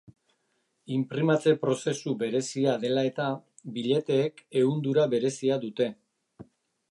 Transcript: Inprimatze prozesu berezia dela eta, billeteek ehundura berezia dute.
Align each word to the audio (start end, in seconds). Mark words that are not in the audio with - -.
Inprimatze 0.93 1.53
prozesu 1.65 2.13
berezia 2.23 2.73
dela 2.87 3.05
eta, 3.09 3.27
billeteek 3.77 4.43
ehundura 4.63 5.07
berezia 5.15 5.61
dute. 5.67 5.91